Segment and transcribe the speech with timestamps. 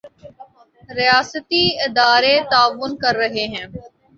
[0.89, 3.65] ریاستی ادارے تعاون کر رہے ہیں۔